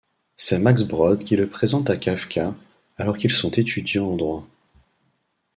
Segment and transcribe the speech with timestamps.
[0.35, 2.55] C'est Max Brod qui le présente à Kafka,
[2.97, 4.47] alors qu'ils sont étudiants en droit.